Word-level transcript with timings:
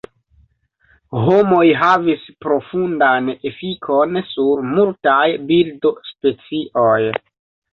Homoj 1.25 1.67
havis 1.81 2.23
profundan 2.45 3.29
efikon 3.51 4.19
sur 4.31 4.65
multaj 4.71 5.23
birdospecioj. 5.53 6.99